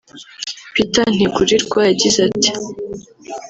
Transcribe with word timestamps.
Peter 0.73 1.05
Ntigurirwa 1.15 1.79
yagize 1.89 2.19
ati 2.29 2.51